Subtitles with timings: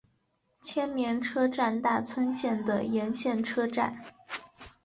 [0.63, 4.03] 千绵车站大村线的沿线车站。